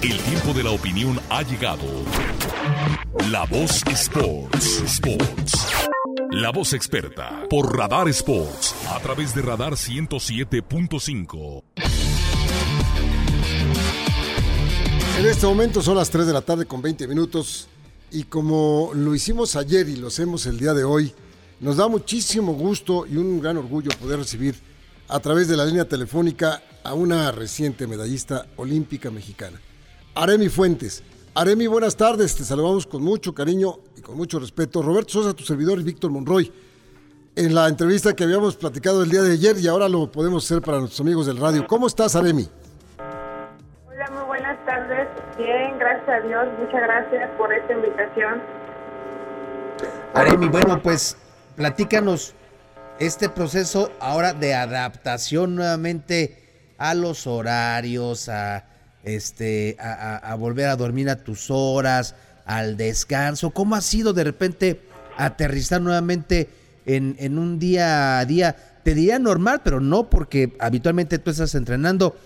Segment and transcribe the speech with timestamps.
[0.00, 1.82] El tiempo de la opinión ha llegado.
[3.32, 4.82] La voz Sports.
[4.84, 5.66] Sports.
[6.30, 11.64] La voz experta por Radar Sports a través de Radar 107.5.
[15.18, 17.66] En este momento son las 3 de la tarde con 20 minutos
[18.12, 21.12] y como lo hicimos ayer y lo hacemos el día de hoy,
[21.58, 24.54] nos da muchísimo gusto y un gran orgullo poder recibir
[25.08, 29.60] a través de la línea telefónica a una reciente medallista olímpica mexicana,
[30.18, 31.04] Aremi Fuentes.
[31.36, 34.82] Aremi, buenas tardes, te saludamos con mucho cariño y con mucho respeto.
[34.82, 36.52] Roberto Sosa, tu servidor y Víctor Monroy.
[37.36, 40.60] En la entrevista que habíamos platicado el día de ayer y ahora lo podemos hacer
[40.60, 41.64] para nuestros amigos del radio.
[41.68, 42.48] ¿Cómo estás, Aremi?
[43.86, 45.06] Hola, muy buenas tardes.
[45.36, 46.48] Bien, gracias a Dios.
[46.58, 48.42] Muchas gracias por esta invitación.
[50.14, 51.16] Aremi, bueno, pues
[51.54, 52.34] platícanos
[52.98, 58.64] este proceso ahora de adaptación nuevamente a los horarios, a
[59.08, 62.14] este, a, a- a volver a dormir a tus horas,
[62.44, 63.50] al descanso.
[63.50, 64.80] ¿Cómo ha sido de repente
[65.16, 66.48] aterrizar nuevamente
[66.86, 68.54] en, en un día a día?
[68.84, 72.16] Te diría normal, pero no porque habitualmente tú estás entrenando,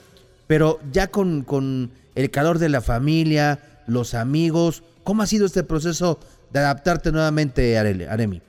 [0.46, 4.84] pero ya con, con el calor de la familia, los amigos.
[5.02, 8.40] ¿Cómo ha sido este proceso de adaptarte nuevamente, Aremi?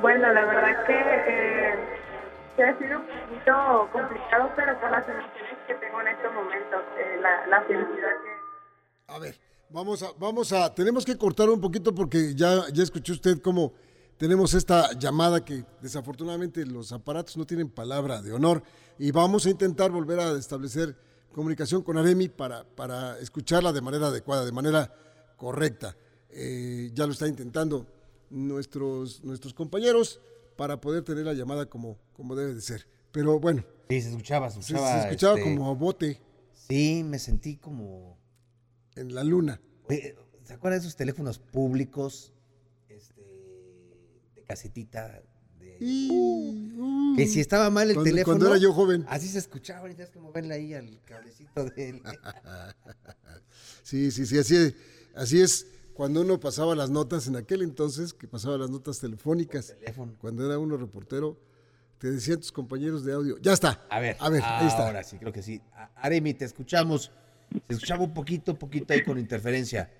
[0.00, 6.00] Bueno, la verdad que, eh, ha sido un poquito complicado, pero por las emociones tengo
[6.00, 8.10] en estos momentos, eh, la, felicidad.
[9.08, 13.12] A ver, vamos a, vamos a, tenemos que cortar un poquito porque ya, ya escuchó
[13.12, 13.72] usted cómo
[14.16, 18.62] tenemos esta llamada que desafortunadamente los aparatos no tienen palabra de honor
[18.98, 20.94] y vamos a intentar volver a establecer
[21.32, 24.92] comunicación con Aremi para, para escucharla de manera adecuada, de manera
[25.36, 25.96] correcta.
[26.30, 27.86] Eh, ya lo está intentando
[28.28, 30.20] nuestros, nuestros compañeros
[30.56, 32.86] para poder tener la llamada como, como debe de ser.
[33.12, 36.20] Pero bueno, Sí, se escuchaba, se, se escuchaba este, como bote
[36.68, 38.16] Sí, me sentí como...
[38.94, 39.60] en la luna.
[39.88, 42.32] Oye, ¿Se acuerdan de esos teléfonos públicos
[42.88, 43.20] este,
[44.36, 45.22] de casetita?
[45.58, 48.36] De, Y- que si estaba mal el Cuando- teléfono...
[48.38, 49.04] cuando era yo joven.
[49.08, 52.02] Así se escuchaba, y tenías que moverle ahí al cablecito de él.
[53.82, 54.74] Sí, sí, sí, así,
[55.16, 59.74] así es cuando uno pasaba las notas en aquel entonces, que pasaba las notas telefónicas.
[59.78, 60.14] teléfono.
[60.20, 61.36] Cuando era uno reportero,
[62.00, 63.36] te decían tus compañeros de audio.
[63.40, 63.78] Ya está.
[63.90, 64.86] A ver, a ver, ahí está.
[64.86, 65.60] ahora sí, creo que sí.
[65.74, 67.12] A- Aremi, te escuchamos.
[67.68, 69.90] Se escuchaba un poquito, poquito ahí con interferencia.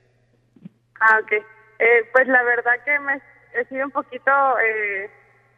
[1.00, 1.32] Ah, ok.
[1.78, 4.30] Eh, pues la verdad que me ha sido un poquito
[4.64, 5.10] eh,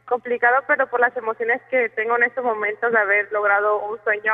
[0.06, 4.32] complicado, pero por las emociones que tengo en estos momentos de haber logrado un sueño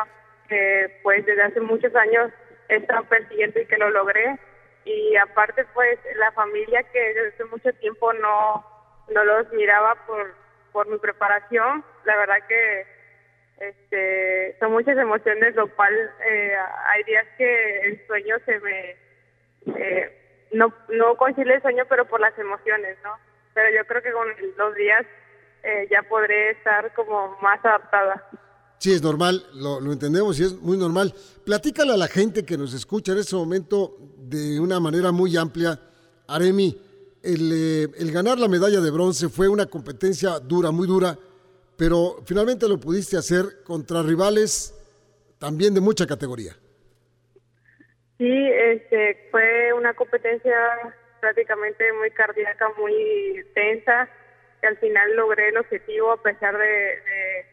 [0.49, 2.31] que pues desde hace muchos años
[2.71, 4.39] he estado persiguiendo y que lo logré.
[4.85, 8.65] Y aparte pues la familia que desde hace mucho tiempo no,
[9.13, 10.35] no los miraba por,
[10.79, 12.87] por mi preparación, la verdad que
[13.59, 15.93] este, son muchas emociones, lo cual
[16.25, 16.53] eh,
[16.87, 18.97] hay días que el sueño se me...
[19.77, 23.11] eh, no, no coincide el sueño, pero por las emociones, ¿no?
[23.55, 25.05] Pero yo creo que con los días
[25.65, 28.31] eh, ya podré estar como más adaptada.
[28.79, 31.13] Sí, es normal, lo, lo entendemos y es muy normal.
[31.45, 35.77] Platícale a la gente que nos escucha en este momento de una manera muy amplia.
[36.29, 36.81] Aremi,
[37.29, 41.17] el, eh, el ganar la medalla de bronce fue una competencia dura, muy dura,
[41.77, 44.75] pero finalmente lo pudiste hacer contra rivales
[45.39, 46.53] también de mucha categoría.
[48.17, 50.57] Sí, este, fue una competencia
[51.21, 54.09] prácticamente muy cardíaca, muy tensa,
[54.61, 57.47] que al final logré el objetivo a pesar de, de,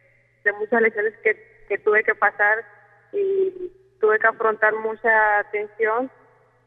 [0.44, 2.64] de muchas lesiones que, que tuve que pasar
[3.12, 3.70] y
[4.00, 6.10] tuve que afrontar mucha tensión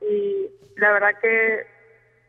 [0.02, 1.79] y la verdad que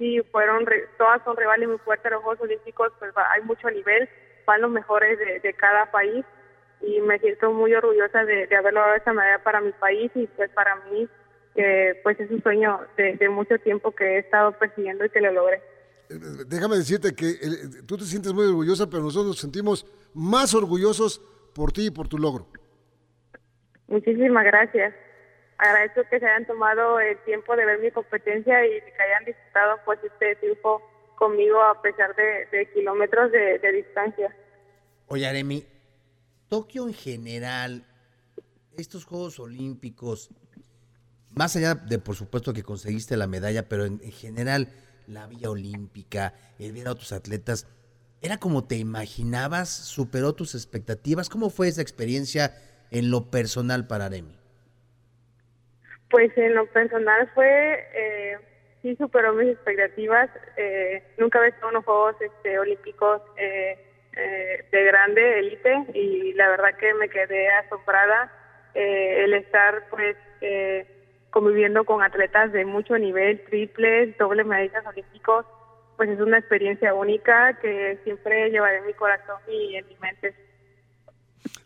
[0.01, 3.71] sí, fueron ri- todas son rivales muy fuertes, los Juegos Olímpicos pues va- hay mucho
[3.71, 4.09] nivel,
[4.47, 6.25] van los mejores de, de cada país
[6.81, 10.27] y me siento muy orgullosa de, de haber logrado esta medalla para mi país y
[10.29, 11.07] pues para mí
[11.55, 15.21] que pues es un sueño de, de mucho tiempo que he estado persiguiendo y que
[15.21, 15.57] lo logré.
[16.09, 16.15] Eh,
[16.47, 21.21] Déjame decirte que eh, tú te sientes muy orgullosa, pero nosotros nos sentimos más orgullosos
[21.55, 22.47] por ti y por tu logro.
[23.89, 24.95] Muchísimas gracias.
[25.61, 29.77] Agradezco que se hayan tomado el tiempo de ver mi competencia y que hayan disfrutado
[29.85, 30.81] pues este triunfo
[31.17, 34.35] conmigo a pesar de, kilómetros de, distancia.
[35.09, 35.67] Oye, Aremi,
[36.49, 37.85] Tokio en general,
[38.79, 40.31] estos Juegos Olímpicos,
[41.29, 44.69] más allá de por supuesto que conseguiste la medalla, pero en, en general
[45.07, 47.67] la vía olímpica, el ver a otros atletas,
[48.23, 49.69] ¿era como te imaginabas?
[49.69, 51.29] ¿Superó tus expectativas?
[51.29, 52.57] ¿Cómo fue esa experiencia
[52.91, 54.40] en lo personal para Aremi?
[56.11, 58.39] Pues en lo personal fue, eh,
[58.83, 60.29] sí superó mis expectativas.
[60.57, 63.79] Eh, nunca había estado en unos Juegos este, Olímpicos eh,
[64.17, 68.33] eh, de grande, élite, y la verdad que me quedé asombrada
[68.75, 70.85] eh, el estar pues eh,
[71.31, 75.47] conviviendo con atletas de mucho nivel, triples, doble medallas olímpicos,
[75.97, 80.35] pues es una experiencia única que siempre llevaré en mi corazón y en mi mente.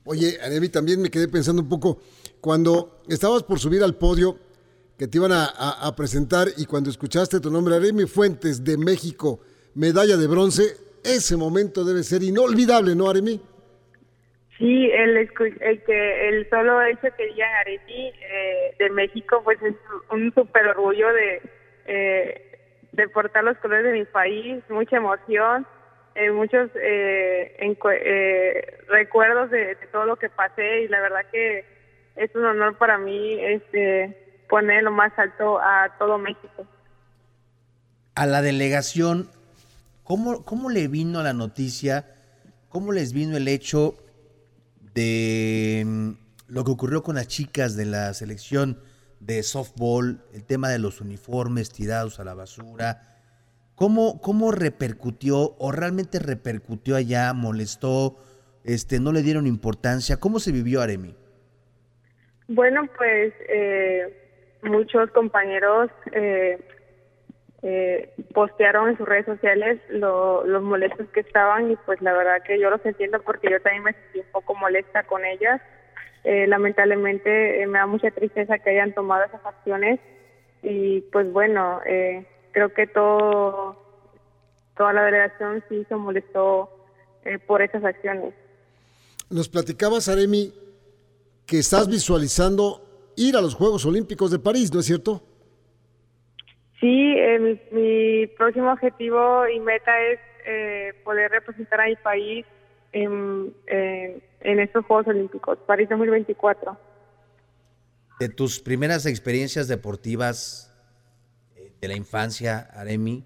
[0.06, 1.98] Oye, Aremi, también me quedé pensando un poco,
[2.40, 4.38] cuando estabas por subir al podio,
[4.98, 9.40] que te iban a, presentar y cuando escuchaste tu nombre, Aremi Fuentes de México,
[9.74, 10.62] medalla de bronce,
[11.02, 13.40] ese momento debe ser inolvidable, ¿no, Aremi?
[14.58, 19.74] Sí, el, el que el solo hecho que digan Areti eh, de México, pues es
[20.12, 21.42] un súper orgullo de,
[21.86, 22.58] eh,
[22.92, 25.66] de portar los colores de mi país, mucha emoción,
[26.14, 31.64] eh, muchos eh, eh, recuerdos de, de todo lo que pasé y la verdad que
[32.16, 36.66] es un honor para mí este poner lo más alto a todo México.
[38.14, 39.28] A la delegación,
[40.04, 42.06] ¿cómo, cómo le vino la noticia?
[42.68, 43.96] ¿Cómo les vino el hecho
[44.94, 46.10] de mm,
[46.46, 48.78] lo que ocurrió con las chicas de la selección
[49.18, 53.13] de softball, el tema de los uniformes tirados a la basura?
[53.74, 58.16] ¿Cómo, cómo repercutió o realmente repercutió allá, molestó,
[58.64, 60.18] este, no le dieron importancia?
[60.18, 61.16] ¿Cómo se vivió Aremi?
[62.48, 66.58] Bueno, pues eh, muchos compañeros eh,
[67.62, 72.42] eh, postearon en sus redes sociales lo, los molestos que estaban y pues la verdad
[72.46, 75.60] que yo los entiendo porque yo también me sentí un poco molesta con ellas.
[76.24, 79.98] Eh, lamentablemente eh, me da mucha tristeza que hayan tomado esas acciones
[80.62, 83.76] y pues bueno, eh, creo que todo
[84.76, 86.70] toda la delegación sí se molestó
[87.24, 88.34] eh, por esas acciones.
[89.30, 90.52] Nos platicabas, Aremi,
[91.46, 95.22] que estás visualizando ir a los Juegos Olímpicos de París, ¿no es cierto?
[96.80, 102.44] Sí, eh, mi, mi próximo objetivo y meta es eh, poder representar a mi país
[102.92, 106.76] en, en, en estos Juegos Olímpicos, París 2024.
[108.20, 110.73] De tus primeras experiencias deportivas
[111.84, 113.24] de la infancia, Aremi,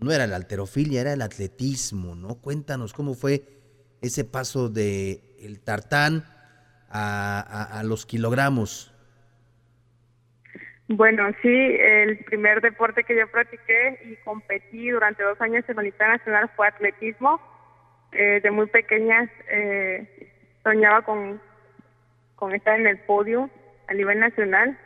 [0.00, 2.36] no era la alterofilia, era el atletismo, ¿no?
[2.36, 3.42] Cuéntanos cómo fue
[4.00, 6.24] ese paso de el tartán
[6.90, 8.94] a, los kilogramos.
[10.88, 15.82] Bueno, sí, el primer deporte que yo practiqué y competí durante dos años en la
[15.82, 17.38] Olimpiada Nacional fue atletismo.
[18.12, 20.32] Eh, de muy pequeñas eh,
[20.62, 21.42] soñaba con,
[22.36, 23.50] con estar en el podio
[23.86, 24.78] a nivel nacional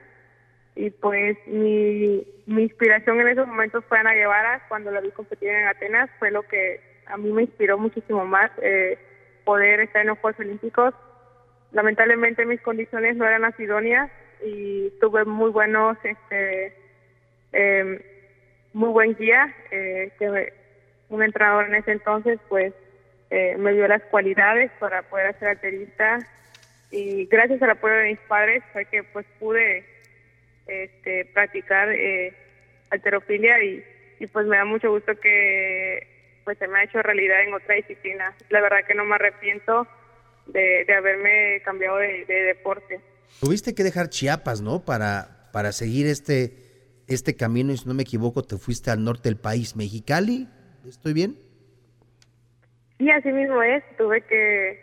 [0.74, 4.62] y pues mi, mi inspiración en esos momentos fue Ana Guevara.
[4.68, 8.50] Cuando la vi competir en Atenas fue lo que a mí me inspiró muchísimo más
[8.62, 8.98] eh,
[9.44, 10.94] poder estar en los Juegos Olímpicos.
[11.72, 14.10] Lamentablemente mis condiciones no eran las idóneas
[14.44, 16.74] y tuve muy buenos este
[17.52, 18.04] eh,
[18.72, 20.52] muy buen guía eh, que
[21.08, 22.72] un entrenador en ese entonces pues
[23.30, 26.18] eh, me dio las cualidades para poder ser alterista.
[26.90, 29.86] Y gracias al apoyo de mis padres fue que pues pude
[30.66, 32.34] este practicar eh,
[32.90, 33.84] alterofilia y,
[34.20, 36.06] y pues me da mucho gusto que
[36.44, 39.86] pues se me ha hecho realidad en otra disciplina la verdad que no me arrepiento
[40.46, 43.00] de, de haberme cambiado de, de deporte
[43.40, 44.84] Tuviste que dejar Chiapas, ¿no?
[44.84, 46.52] Para, para seguir este,
[47.08, 50.48] este camino y si no me equivoco te fuiste al norte del país, Mexicali,
[50.86, 51.38] ¿estoy bien?
[53.02, 54.80] y así mismo es tuve que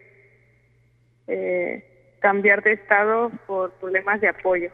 [1.27, 4.71] eh, cambiar de estado por problemas de apoyo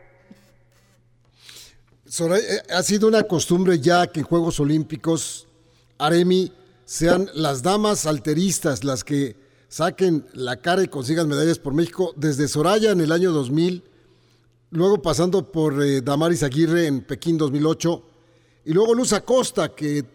[2.05, 5.47] Eh, ha sido una costumbre ya que en Juegos Olímpicos,
[5.97, 6.51] Aremi,
[6.85, 9.35] sean las damas alteristas las que
[9.67, 13.83] saquen la cara y consigan medallas por México, desde Soraya en el año 2000,
[14.69, 18.03] luego pasando por eh, Damaris Aguirre en Pekín 2008,
[18.65, 20.05] y luego Luz Acosta, que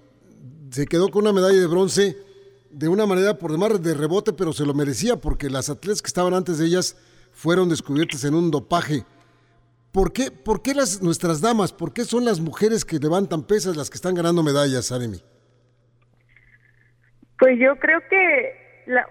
[0.71, 2.17] se quedó con una medalla de bronce
[2.71, 6.07] de una manera por demás de rebote, pero se lo merecía porque las atletas que
[6.09, 6.97] estaban antes de ellas
[7.33, 9.05] fueron descubiertas en un dopaje.
[9.93, 13.77] ¿Por qué, por qué las, nuestras damas, por qué son las mujeres que levantan pesas
[13.77, 15.19] las que están ganando medallas, Aremi?
[17.39, 19.09] Pues yo creo que la,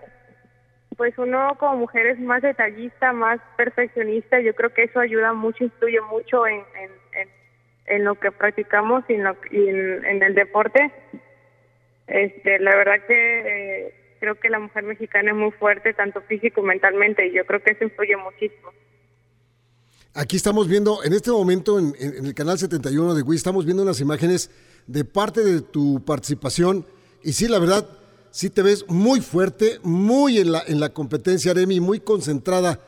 [0.99, 4.39] pues uno como mujer es más detallista, más perfeccionista.
[4.39, 9.35] Yo creo que eso ayuda mucho, influye mucho en, lo que practicamos y en, lo,
[9.49, 10.91] y en, el deporte.
[12.07, 13.39] Este, la verdad que
[13.87, 17.45] eh, creo que la mujer mexicana es muy fuerte, tanto físico y mentalmente, y yo
[17.45, 18.71] creo que eso influye muchísimo.
[20.15, 24.01] Aquí estamos viendo, en este momento, en, el canal 71 de Wii, estamos viendo unas
[24.01, 24.49] imágenes
[24.87, 26.85] de parte de tu participación.
[27.23, 27.87] Y sí, la verdad,
[28.31, 32.79] sí te ves muy fuerte, muy en la, en la competencia, Aremi, muy concentrada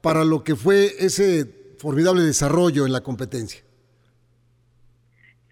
[0.00, 1.46] para lo que fue ese
[1.78, 3.62] formidable desarrollo en la competencia.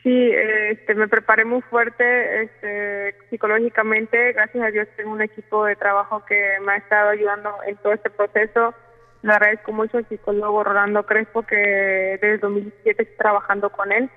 [0.02, 0.30] Sí,
[0.70, 4.32] este, me preparé muy fuerte este, psicológicamente.
[4.32, 7.92] Gracias a Dios tengo un equipo de trabajo que me ha estado ayudando en todo
[7.92, 8.72] este proceso.
[9.22, 11.56] Le agradezco mucho al psicólogo Rolando Crespo que
[12.20, 14.10] desde 2017 estoy trabajando con él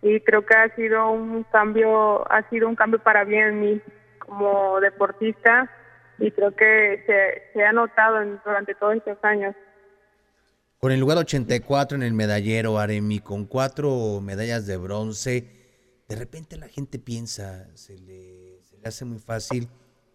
[0.00, 3.80] y creo que ha sido un cambio, ha sido un cambio para bien en mí
[4.18, 5.70] como deportista
[6.18, 9.54] y creo que se, se ha notado durante todos estos años.
[10.78, 15.62] Con el lugar 84 en el medallero, Aremi, con cuatro medallas de bronce,
[16.08, 19.68] de repente la gente piensa, se le, hace muy fácil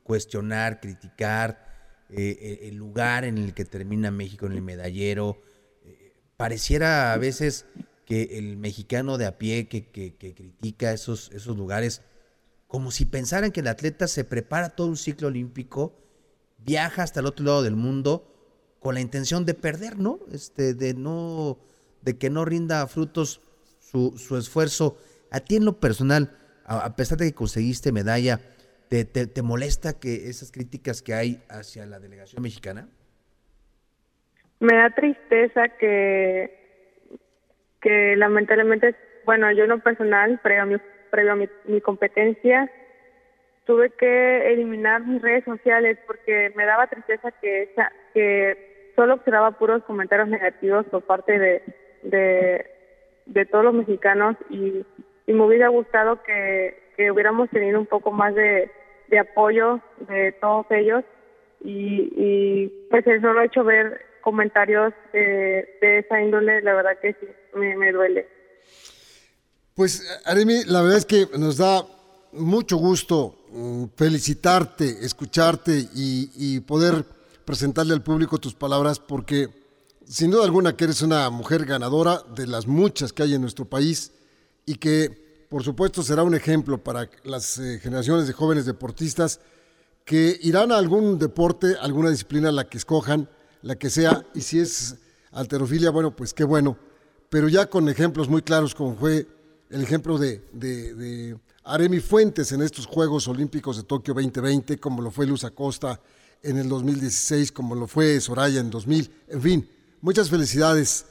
[0.04, 1.77] cuestionar, criticar
[2.10, 5.42] eh, eh, el lugar en el que termina México en el medallero.
[5.84, 7.66] Eh, pareciera a veces
[8.06, 12.02] que el mexicano de a pie que, que, critica esos, esos lugares,
[12.68, 15.94] como si pensaran que el atleta se prepara todo un ciclo olímpico,
[16.60, 18.34] viaja hasta el otro lado del mundo,
[18.80, 20.20] con la intención de perder, ¿no?
[20.32, 21.60] Este, de no,
[22.02, 23.42] de que no rinda frutos
[23.80, 24.98] su, su esfuerzo.
[25.32, 26.38] A ti en lo personal,
[26.68, 28.42] a, pesar de que conseguiste medalla,
[28.90, 32.88] ¿te, te, molesta que esas críticas que hay hacia la delegación mexicana?
[34.60, 37.18] Me da tristeza que,
[37.82, 40.76] que lamentablemente, bueno, yo en lo personal, previo a mi,
[41.12, 42.72] previo a mi, mi competencia,
[43.66, 49.52] tuve que eliminar mis redes sociales porque me daba tristeza que, esa, que solo observaba
[49.60, 51.62] puros comentarios negativos por parte de,
[53.26, 54.86] de, todos los mexicanos y,
[55.28, 58.70] y me hubiera gustado que, que hubiéramos tenido un poco más de,
[59.08, 61.04] de apoyo de todos ellos
[61.64, 67.00] y, y pues eso lo ha hecho ver comentarios de, de esa índole, la verdad
[67.02, 68.28] que sí, me, duele.
[69.74, 71.86] Pues Aremi, la verdad es que nos da
[72.34, 77.06] mucho gusto mm, felicitarte, escucharte y, poder
[77.46, 79.48] presentarle al público tus palabras porque
[80.06, 83.64] sin duda alguna que eres una mujer ganadora de las muchas que hay en nuestro
[83.64, 84.12] país
[84.66, 89.40] y que por supuesto será un ejemplo para las eh, generaciones de jóvenes deportistas
[90.06, 93.30] que irán a algún deporte, alguna disciplina, la que escojan,
[93.62, 94.96] la que sea, y si es
[95.32, 96.78] alterofilia, bueno, pues qué bueno,
[97.30, 99.28] pero ya con ejemplos muy claros como fue
[99.70, 101.38] el ejemplo de
[101.68, 106.00] Aremi Fuentes en estos Juegos Olímpicos de Tokio 2020, como lo fue Luz Acosta
[106.42, 109.12] en el 2016, como lo fue Soraya en 2000.
[109.28, 111.06] En fin, muchas felicidades,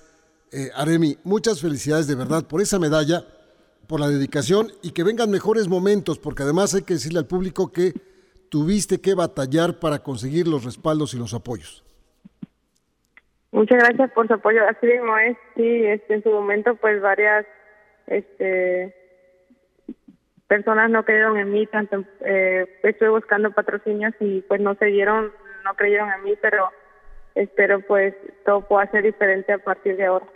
[0.50, 3.26] eh, Aremi, muchas felicidades de verdad por esa medalla,
[3.86, 7.72] por la dedicación y que vengan mejores momentos, porque además hay que decirle al público
[7.72, 7.92] que
[8.48, 11.84] tuviste que batallar para conseguir los respaldos y los apoyos.
[13.52, 14.60] Muchas gracias por su apoyo.
[14.68, 17.46] Así mismo es, sí, este, en su momento, pues varias
[18.06, 18.94] este,
[20.46, 25.32] personas no creyeron en mí, tanto eh, estuve buscando patrocinios y pues no se dieron,
[25.64, 26.68] no creyeron en mí, pero
[27.34, 28.14] espero pues
[28.44, 30.26] todo pueda ser diferente a partir de ahora.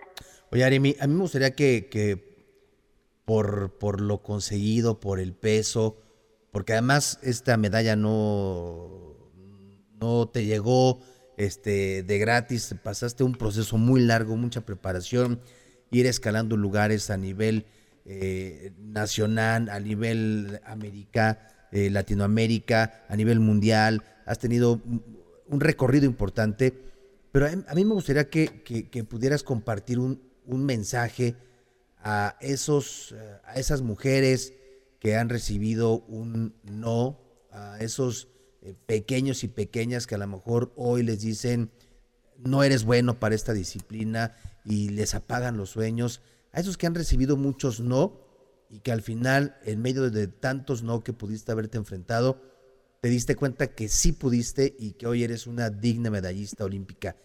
[0.52, 2.30] Oye, Aremi, a mí me gustaría que, que
[3.25, 5.97] por, por lo conseguido, por el peso,
[6.50, 9.17] porque además esta medalla no,
[10.00, 11.00] no te llegó
[11.37, 15.41] este, de gratis, pasaste un proceso muy largo, mucha preparación,
[15.91, 17.67] ir escalando lugares a nivel
[18.05, 24.81] eh, nacional, a nivel América, eh, Latinoamérica, a nivel mundial, has tenido
[25.47, 26.75] un recorrido importante,
[27.33, 31.37] pero a mí me gustaría que, pudieras compartir un, mensaje
[32.02, 33.14] a, esos,
[33.45, 34.54] a esas mujeres
[35.00, 37.19] que han recibido un no,
[37.50, 38.28] a esos
[38.62, 41.71] eh, pequeños y pequeñas que a lo mejor hoy les dicen,
[42.37, 46.21] no eres bueno para esta disciplina y les apagan los sueños
[46.52, 48.21] a esos que han recibido muchos no
[48.69, 52.40] y que al final, en medio de tantos no que pudiste haberte enfrentado,
[53.00, 57.16] te diste cuenta que sí pudiste y que hoy eres una digna medallista olímpica.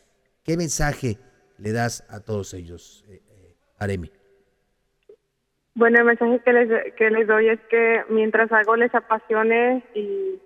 [0.44, 1.20] ¿Qué mensaje
[1.58, 4.12] le das a todos ellos, eh, eh, Aremi?
[5.76, 10.42] Bueno, el mensaje que les, que les doy es que mientras algo les apasione y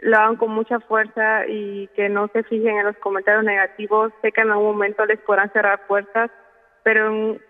[0.00, 4.32] lo hagan con mucha fuerza y que no se fijen en los comentarios negativos, sé
[4.32, 6.30] que en algún momento les podrán cerrar puertas,
[6.82, 7.40] pero en,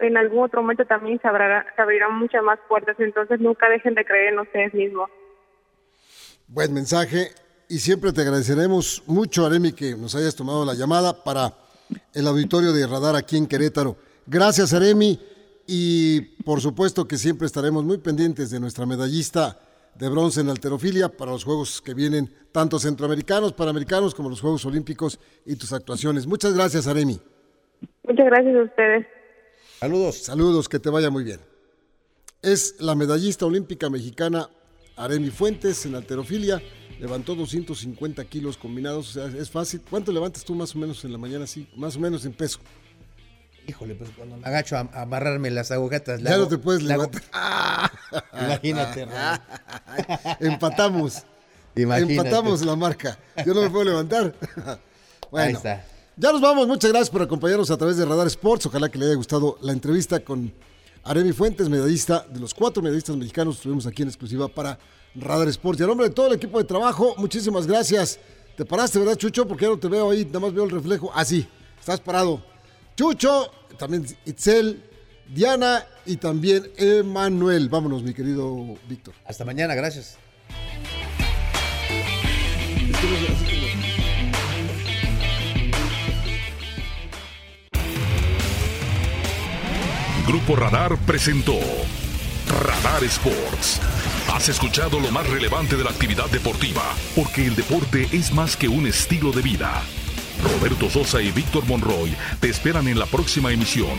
[0.00, 4.32] en, algún otro momento también se, abrirán muchas más puertas, entonces nunca dejen de creer
[4.32, 5.08] en ustedes mismos.
[6.48, 7.28] Buen mensaje
[7.68, 11.52] y siempre te agradeceremos mucho, Aremi, que nos hayas tomado la llamada para
[12.14, 13.96] el auditorio de Radar aquí en Querétaro.
[14.26, 15.20] Gracias, Aremi,
[15.70, 19.60] y por supuesto que siempre estaremos muy pendientes de nuestra medallista
[19.94, 24.64] de bronce en alterofilia para los Juegos que vienen, tanto centroamericanos, panamericanos como los Juegos
[24.64, 26.26] Olímpicos y tus actuaciones.
[26.26, 27.20] Muchas gracias, Aremi.
[28.02, 29.06] Muchas gracias a ustedes.
[29.78, 30.16] Saludos.
[30.16, 31.40] Saludos, que te vaya muy bien.
[32.40, 34.48] Es la medallista olímpica mexicana
[34.96, 36.62] Aremi Fuentes en alterofilia.
[36.98, 39.82] Levantó 250 kilos combinados, o sea, es fácil.
[39.90, 41.46] ¿Cuánto levantas tú más o menos en la mañana?
[41.46, 42.58] Sí, más o menos en peso.
[43.68, 46.20] Híjole, pues cuando me agacho a, a amarrarme las agujetas.
[46.20, 47.22] le Ya hago- no te puedes levantar.
[48.32, 49.06] Imagínate.
[50.40, 51.22] Empatamos.
[51.76, 52.14] Imagínate.
[52.14, 53.18] Empatamos la marca.
[53.46, 54.34] Yo no me puedo levantar.
[55.30, 55.84] Bueno, Ahí está.
[56.16, 56.66] ya nos vamos.
[56.66, 58.64] Muchas gracias por acompañarnos a través de Radar Sports.
[58.64, 60.50] Ojalá que le haya gustado la entrevista con
[61.04, 63.56] Aremi Fuentes, medallista de los cuatro medallistas mexicanos.
[63.56, 64.78] Estuvimos aquí en exclusiva para
[65.14, 65.80] Radar Sports.
[65.80, 68.18] Y a nombre de todo el equipo de trabajo, muchísimas gracias.
[68.56, 69.46] Te paraste, ¿verdad, Chucho?
[69.46, 71.10] Porque ya no te veo ahí, nada más veo el reflejo.
[71.14, 71.46] Ah, sí,
[71.78, 72.42] estás parado.
[72.98, 74.82] Chucho, también Itzel,
[75.28, 77.68] Diana y también Emanuel.
[77.68, 79.14] Vámonos, mi querido Víctor.
[79.24, 80.18] Hasta mañana, gracias.
[90.26, 91.54] Grupo Radar presentó
[92.48, 93.80] Radar Sports.
[94.32, 96.82] Has escuchado lo más relevante de la actividad deportiva,
[97.14, 99.84] porque el deporte es más que un estilo de vida.
[100.42, 103.98] Roberto Sosa y Víctor Monroy te esperan en la próxima emisión.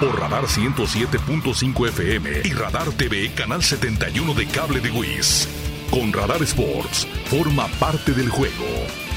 [0.00, 5.48] Por Radar 107.5 FM y Radar TV Canal 71 de Cable de WIS.
[5.90, 9.07] Con Radar Sports, forma parte del juego.